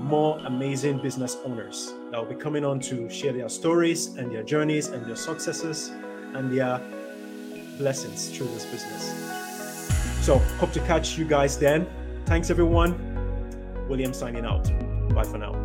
more 0.00 0.38
amazing 0.46 1.02
business 1.02 1.36
owners 1.44 1.92
that 2.10 2.18
will 2.18 2.34
be 2.34 2.40
coming 2.40 2.64
on 2.64 2.80
to 2.88 3.10
share 3.10 3.34
their 3.34 3.50
stories 3.50 4.16
and 4.16 4.32
their 4.32 4.42
journeys 4.42 4.88
and 4.88 5.04
their 5.04 5.16
successes 5.16 5.90
and 6.32 6.50
their 6.50 6.80
blessings 7.76 8.30
through 8.30 8.46
this 8.46 8.64
business. 8.64 9.12
So, 10.24 10.38
hope 10.58 10.72
to 10.72 10.80
catch 10.86 11.18
you 11.18 11.26
guys 11.26 11.58
then. 11.58 11.86
Thanks, 12.24 12.48
everyone. 12.48 12.96
William 13.90 14.14
signing 14.14 14.46
out. 14.46 14.64
Bye 15.14 15.24
for 15.24 15.36
now. 15.36 15.57